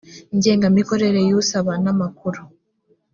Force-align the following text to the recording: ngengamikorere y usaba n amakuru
ngengamikorere 0.37 1.19
y 1.29 1.31
usaba 1.39 1.73
n 1.83 1.85
amakuru 1.93 2.41